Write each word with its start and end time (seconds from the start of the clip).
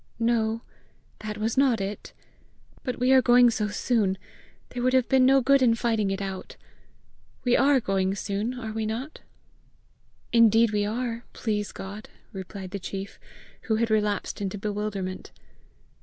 "No, 0.17 0.63
that 1.19 1.37
was 1.37 1.57
not 1.59 1.79
it. 1.79 2.11
But 2.83 2.97
we 2.97 3.11
are 3.11 3.21
going 3.21 3.51
so 3.51 3.67
soon, 3.67 4.17
there 4.69 4.81
would 4.81 4.93
have 4.93 5.07
been 5.07 5.27
no 5.27 5.41
good 5.41 5.61
in 5.61 5.75
fighting 5.75 6.09
it 6.09 6.23
out. 6.23 6.55
We 7.43 7.55
ARE 7.55 7.79
going 7.79 8.15
soon, 8.15 8.59
are 8.59 8.71
we 8.71 8.87
not?" 8.87 9.19
"Indeed 10.33 10.71
we 10.71 10.85
are, 10.87 11.23
please 11.33 11.71
God!" 11.71 12.09
replied 12.33 12.71
the 12.71 12.79
chief, 12.79 13.19
who 13.69 13.75
had 13.75 13.91
relapsed 13.91 14.41
into 14.41 14.57
bewilderment. 14.57 15.31